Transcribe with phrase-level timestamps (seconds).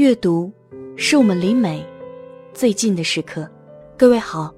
[0.00, 0.50] 阅读，
[0.96, 1.86] 是我们离美
[2.54, 3.46] 最近的时刻。
[3.98, 4.50] 各位好，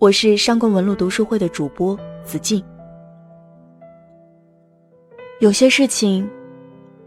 [0.00, 2.60] 我是上官文路读书会的主播子静。
[5.38, 6.28] 有些事情，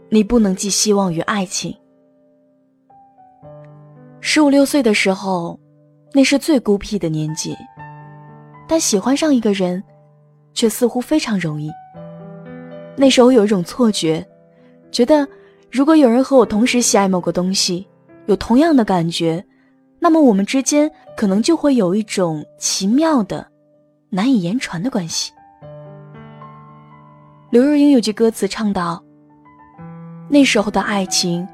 [0.08, 1.76] 你不能寄希望于爱情。
[4.22, 5.60] 十五六岁的时候，
[6.14, 7.54] 那是最孤僻的年纪，
[8.66, 9.84] 但喜欢上一个人，
[10.54, 11.70] 却似乎非常容易。
[12.96, 14.26] 那时候有一种错觉，
[14.90, 15.28] 觉得。
[15.74, 17.84] 如果有人和我同时喜爱某个东西，
[18.26, 19.44] 有同样的感觉，
[19.98, 23.44] 那么我们之间可能就会有一种奇妙的、
[24.08, 25.32] 难以言传的关系。
[27.50, 29.02] 刘若英有句歌词唱道
[30.30, 31.44] ：“那时候的爱情，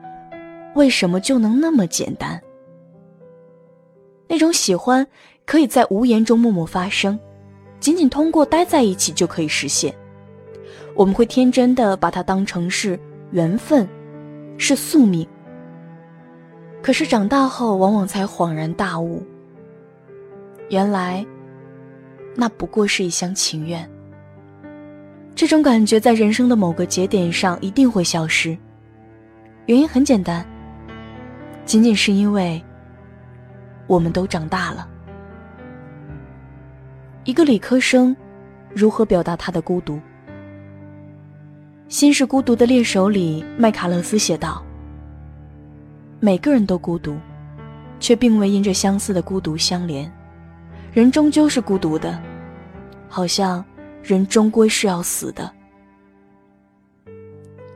[0.75, 2.39] 为什么就能那么简单？
[4.28, 5.06] 那种喜欢
[5.47, 7.19] 可以在无言中默默发生，
[7.80, 9.95] 仅仅通过待在一起就可以实现。
[10.95, 13.00] 我们会天真的把它当成是
[13.30, 13.89] 缘分。”
[14.60, 15.27] 是宿命。
[16.83, 19.22] 可是长大后，往往才恍然大悟，
[20.69, 21.25] 原来
[22.36, 23.89] 那不过是一厢情愿。
[25.34, 28.56] 这种感觉在人生的某个节点上一定会消失，
[29.64, 30.47] 原因很简单，
[31.64, 32.62] 仅仅是因为
[33.86, 34.86] 我们都长大了。
[37.24, 38.14] 一个理科生
[38.74, 39.95] 如何表达他的孤独？
[41.91, 44.64] 《心是孤独的猎手》里，麦卡勒斯写道
[46.20, 47.19] ：“每个人都孤独，
[47.98, 50.11] 却并未因着相似的孤独相连。
[50.92, 52.16] 人终究是孤独的，
[53.08, 53.64] 好像
[54.05, 55.50] 人终归是要死的。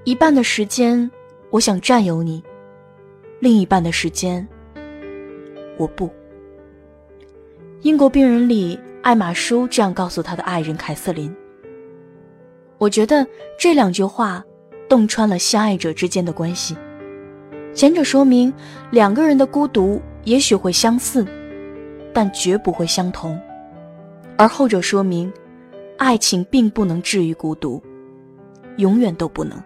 [0.04, 1.10] 一半的时间，
[1.50, 2.40] 我想占有你；
[3.40, 4.46] 另一半的时间，
[5.76, 6.08] 我不。”
[7.82, 11.34] 英国病人里，艾玛舒这样告诉他的爱人凯瑟琳。
[12.84, 13.27] 我觉得
[13.58, 14.44] 这两句话
[14.90, 16.77] 洞穿了相爱者之间的关系。
[17.72, 18.52] 前者说明
[18.91, 21.26] 两个人的孤独也许会相似，
[22.12, 23.38] 但绝不会相同；
[24.36, 25.32] 而后者说明
[25.97, 27.82] 爱情并不能治愈孤独，
[28.76, 29.59] 永远都不能。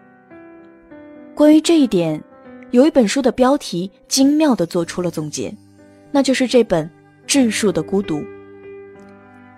[1.34, 2.22] 关于这一点，
[2.70, 5.53] 有一本书的标题精妙地做出了总结，
[6.12, 6.87] 那就是这本
[7.26, 8.19] 《质数的孤独》。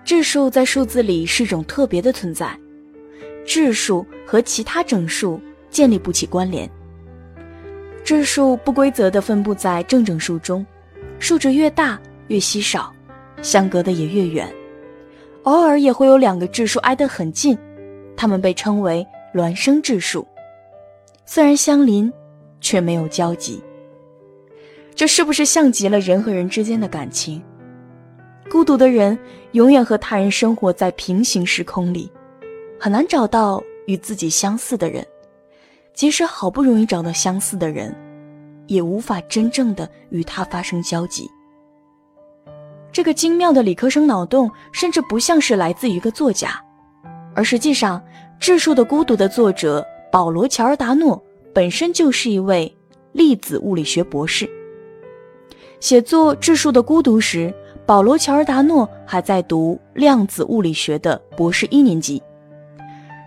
[0.03, 2.57] 质数在数字里是种特别的存在。
[3.53, 5.37] 质数和其他整数
[5.69, 6.69] 建立不起关联。
[8.01, 10.65] 质数不规则地分布在正整数中，
[11.19, 12.95] 数值越大越稀少，
[13.41, 14.49] 相隔的也越远。
[15.43, 17.57] 偶尔也会有两个质数挨得很近，
[18.15, 20.25] 它们被称为孪生质数。
[21.25, 22.09] 虽然相邻，
[22.61, 23.61] 却没有交集。
[24.95, 27.43] 这是不是像极了人和人之间的感情？
[28.49, 29.19] 孤独的人
[29.51, 32.09] 永远和他人生活在平行时空里。
[32.83, 35.05] 很难找到与自己相似的人，
[35.93, 37.95] 即使好不容易找到相似的人，
[38.65, 41.29] 也无法真正的与他发生交集。
[42.91, 46.59] 这个精妙的理科生脑洞，甚至不像是来自于一个作家，
[47.35, 47.99] 而实际上，
[48.39, 52.75] 《质数的孤独》的作者保罗·乔尔达诺本身就是一位
[53.11, 54.49] 粒子物理学博士。
[55.79, 57.53] 写作《质数的孤独》时，
[57.85, 62.19] 保罗·乔尔达诺还在读量子物理学的博士一年级。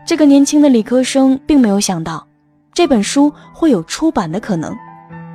[0.07, 2.27] 这个年轻的理科生并没有想到，
[2.75, 4.77] 这本书会有出版的可能，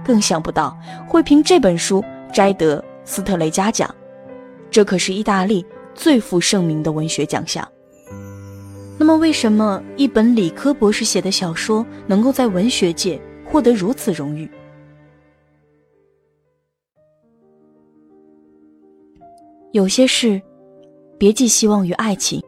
[0.06, 3.94] 更想不到会凭这本书摘得斯特雷嘉奖，
[4.70, 5.66] 这可是意大利
[5.96, 7.68] 最负盛名的文学奖项。
[9.00, 14.50] 那么，为什么一本理科博士写的小说能够在文学界获得如此荣誉？
[19.72, 20.40] 有些事，
[21.18, 22.44] 别寄希望于爱情。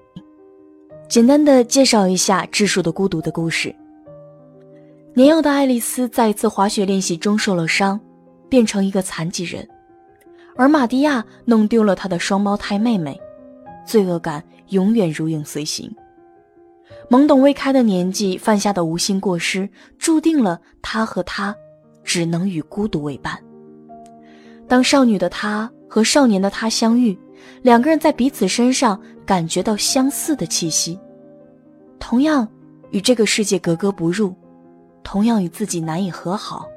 [1.12, 3.76] 简单的介绍一下《质数的孤独》的故事。
[5.14, 8.00] 年幼的爱丽丝在一次滑雪练习中受了伤，
[8.48, 9.68] 变成一个残疾人，
[10.56, 13.20] 而玛蒂亚弄丢了他的双胞胎妹妹，
[13.86, 15.94] 罪恶感永远如影随形。
[17.10, 19.70] 懵懂未开的年纪犯下的无心过失，
[20.00, 21.54] 注定了他和她
[22.06, 23.38] 只能与孤独为伴。
[24.66, 27.20] 当少女的她和少年的他相遇。
[27.64, 31.00] 两个人在彼此身上感觉到相似的气息，
[32.12, 32.46] 同样
[32.90, 34.36] 与这个世界格格不入，
[35.02, 36.68] 同样与自己难以和好，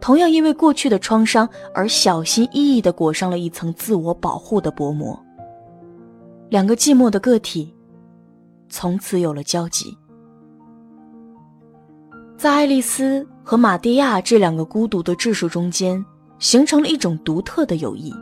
[0.00, 5.16] 同样因为过去的创伤而小心翼翼地裹上了一层自我保护的薄膜。
[6.48, 7.72] 两个寂寞的个体，
[8.68, 9.96] 从此有了交集。
[12.36, 16.04] 在爱丽丝和玛蒂亚这两个孤独的质数中间，
[16.40, 18.12] 形成了一种独特的友谊。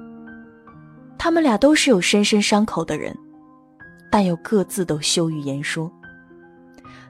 [1.17, 3.17] 他们俩都是有深深伤口的人，
[4.13, 5.91] 但又各自都羞于言说。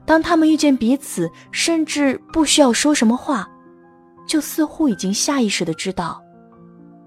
[0.08, 3.46] 当他们遇见彼此，甚至不需要说什么话，
[4.26, 6.18] 就似乎已经下意识的知道，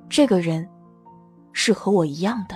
[0.07, 0.69] 这个人
[1.51, 2.56] 是和我一样的。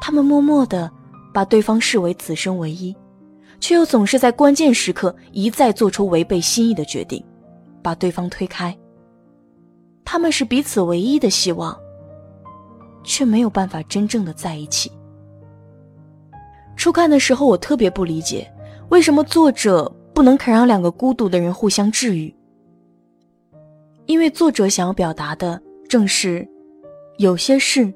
[0.00, 0.88] 他们默默的
[1.34, 2.96] 把对方视为此生唯一，
[3.58, 7.20] 却又总是在关键时刻一再做出违背心意的决定，
[7.82, 8.72] 把对方推开。
[10.04, 11.76] 他们是彼此唯一的希望，
[13.02, 14.92] 却没有办法真正的在一起。
[16.86, 18.48] 初看的时候，我特别不理解，
[18.90, 22.32] 为什么作者不能肯让两个孤独的人互相治愈？
[24.06, 26.46] 因为作者想要表达的正是，
[27.18, 27.92] 有些事，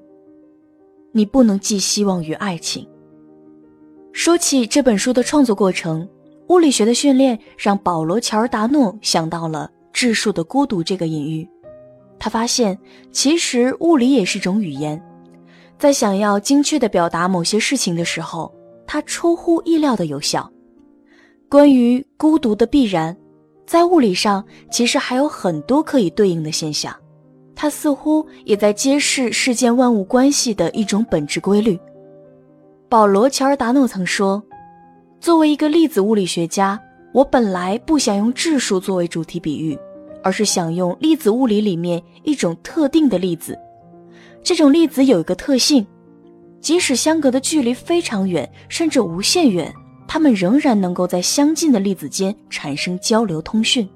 [1.13, 2.85] 你不能寄希望于爱情。
[4.13, 6.09] 说起这本书的创作过程，
[6.49, 11.49] 物理学的训练让保罗·乔尔达诺想到了质数的孤独这个隐喻。
[12.19, 12.77] 他发现，
[13.13, 15.01] 其实物理也是一种语言，
[15.79, 18.53] 在想要精确的表达某些事情的时候，
[18.93, 20.51] 它出乎意料的有效。
[21.49, 23.17] 关于孤独的必然。
[23.65, 26.93] 在物理上，其实还有很多可以对应的现象，
[27.55, 31.79] 它似乎也在揭示世间万物关系的一种本质规律。
[32.89, 34.43] 保罗·乔尔达诺曾说
[35.21, 36.77] ：“作为一个粒子物理学家，
[37.15, 39.79] 我本来不想用质数作为主题比喻，
[40.21, 43.57] 而是想用粒子物理里面一种特定的粒子。
[44.43, 45.87] 这种粒子有一个特性，
[46.61, 49.73] 即使相隔的距离非常远，甚至无限远。”
[50.13, 53.89] 它们仍然能够在相近的粒子间产生交流通讯。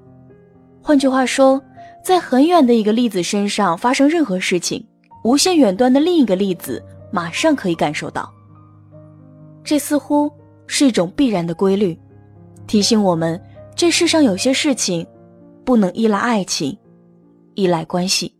[0.81, 1.61] 换句话说，
[2.01, 4.81] 在很远的一个粒子身上发生任何事情，
[5.25, 6.81] 无限远端的另一个粒子
[7.11, 8.31] 马上可以感受到。
[9.61, 10.31] 这似乎
[10.67, 11.99] 是一种必然的规律，
[12.65, 13.37] 提醒我们
[13.75, 15.05] 这世上有些事情
[15.65, 16.77] 不能依赖爱情，
[17.55, 18.33] 依赖关系。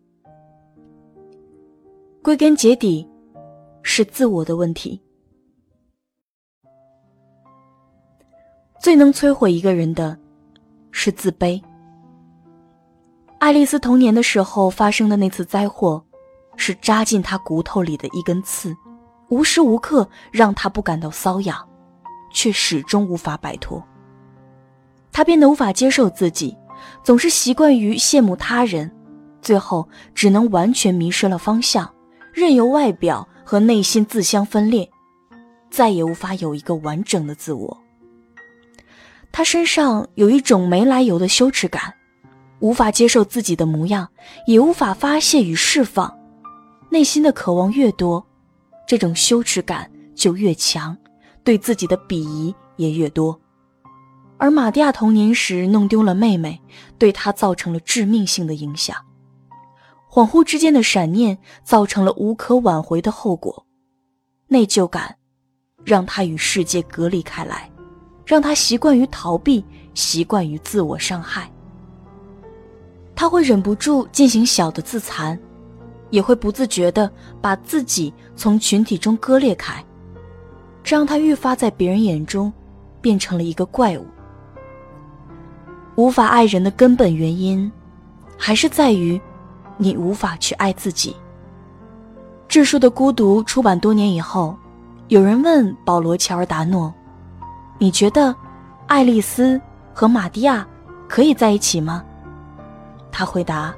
[2.23, 3.05] 归根结底，
[3.87, 4.99] 是自我的问题。
[8.81, 10.17] 最能摧毁一个人的，
[10.91, 11.61] 是自卑。
[13.37, 16.03] 爱丽丝童年的时候发生的那次灾祸，
[16.57, 18.75] 是扎进她骨头里的一根刺，
[19.29, 21.55] 无时无刻让她不感到瘙痒，
[22.33, 23.81] 却始终无法摆脱。
[25.11, 26.57] 她变得无法接受自己，
[27.03, 28.91] 总是习惯于羡慕他人，
[29.43, 31.87] 最后只能完全迷失了方向，
[32.33, 34.89] 任由外表和内心自相分裂，
[35.69, 37.77] 再也无法有一个完整的自我。
[39.31, 41.93] 他身上有一种没来由的羞耻感，
[42.59, 44.09] 无法接受自己的模样，
[44.47, 46.17] 也无法发泄与释放。
[46.89, 48.25] 内心的渴望越多，
[48.87, 50.97] 这种羞耻感就越强，
[51.43, 53.39] 对自己的鄙夷也越多。
[54.37, 56.61] 而玛蒂亚童年时弄丢了妹妹，
[56.97, 58.95] 对他造成了致命性的影响。
[60.15, 63.65] 恍惚之间的闪念造成了无可挽回的后果，
[64.47, 65.13] 内疚感
[65.83, 67.69] 让他与世界隔离开来。
[68.25, 69.63] 让他习惯于逃避，
[69.93, 71.51] 习惯于自我伤害。
[73.13, 75.37] 他会忍不住进行小的自残，
[76.11, 79.83] 也会不自觉地把自己从群体中割裂开，
[80.81, 82.51] 这让他愈发在别人眼中
[83.01, 84.05] 变成了一个怪物。
[85.97, 87.69] 无法爱人的根本原因，
[88.37, 89.19] 还是在于
[89.77, 91.15] 你无法去爱自己。
[92.47, 94.55] 智书的孤独出版多年以后，
[95.07, 96.93] 有人问保罗·乔尔达诺。
[97.77, 98.33] 你觉得，
[98.87, 99.59] 爱丽丝
[99.93, 100.65] 和玛蒂亚
[101.07, 102.03] 可以在一起吗？
[103.11, 103.75] 他回答：“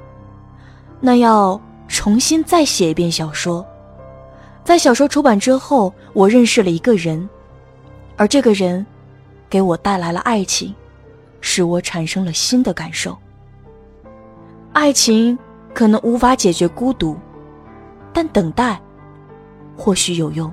[1.00, 3.66] 那要重新再写一遍小说。
[4.62, 7.28] 在小说出版之后，我认识了一个人，
[8.16, 8.84] 而这个人
[9.48, 10.74] 给我带来了爱情，
[11.40, 13.16] 使我产生了新的感受。
[14.72, 15.36] 爱情
[15.74, 17.16] 可能无法解决孤独，
[18.12, 18.80] 但等待
[19.76, 20.52] 或许有用。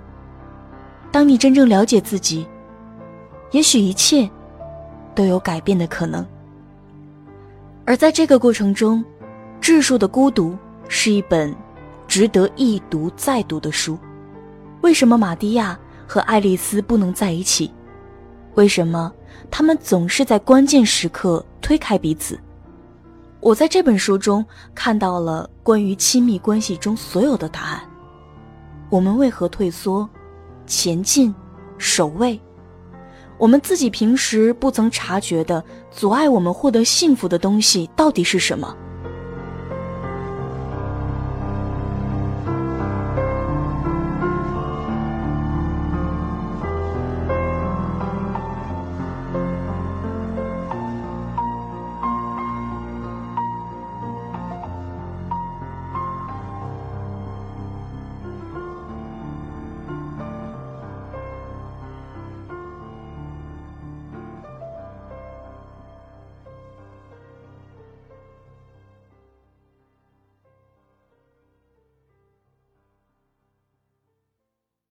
[1.11, 2.47] 当你真正了解自己。”
[3.51, 4.29] 也许一切
[5.13, 6.25] 都有改变的可能，
[7.85, 8.99] 而在这个过程中，
[9.61, 10.49] 《质数的孤独》
[10.89, 11.55] 是一本
[12.05, 13.97] 值得一读再读的书。
[14.81, 17.71] 为什么玛蒂亚和爱丽丝不能在一起？
[18.55, 19.13] 为什么
[19.49, 22.37] 他们总是在关键时刻推开彼此？
[23.45, 27.81] 我在这本书中看到了关于亲密关系中所有的答案。
[28.89, 30.09] 我们为何退缩、
[30.65, 31.31] 前进、
[31.77, 32.41] 守卫？
[33.37, 38.75] 我们自己平时不曾察觉的阻碍我们获得幸福的东西到底是什么？